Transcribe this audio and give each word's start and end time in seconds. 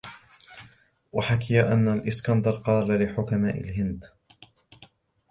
وَحُكِيَ 1.13 1.61
أَنَّ 1.61 1.87
الْإِسْكَنْدَرَ 1.89 2.51
قَالَ 2.51 2.87
لِحُكَمَاءِ 3.03 3.57
الْهِنْدِ 3.57 4.05